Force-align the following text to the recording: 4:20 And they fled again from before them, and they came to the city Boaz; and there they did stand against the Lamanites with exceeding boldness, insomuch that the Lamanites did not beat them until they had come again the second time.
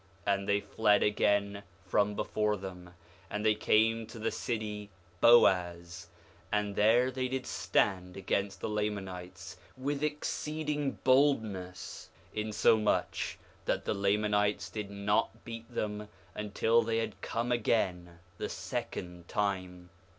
4:20 0.25 0.33
And 0.33 0.49
they 0.49 0.59
fled 0.61 1.03
again 1.03 1.63
from 1.85 2.15
before 2.15 2.57
them, 2.57 2.95
and 3.29 3.45
they 3.45 3.53
came 3.53 4.07
to 4.07 4.17
the 4.17 4.31
city 4.31 4.89
Boaz; 5.19 6.07
and 6.51 6.75
there 6.75 7.11
they 7.11 7.27
did 7.27 7.45
stand 7.45 8.17
against 8.17 8.61
the 8.61 8.67
Lamanites 8.67 9.57
with 9.77 10.01
exceeding 10.03 10.93
boldness, 11.03 12.09
insomuch 12.33 13.37
that 13.65 13.85
the 13.85 13.93
Lamanites 13.93 14.71
did 14.71 14.89
not 14.89 15.45
beat 15.45 15.71
them 15.71 16.07
until 16.33 16.81
they 16.81 16.97
had 16.97 17.21
come 17.21 17.51
again 17.51 18.17
the 18.39 18.49
second 18.49 19.27
time. 19.27 19.91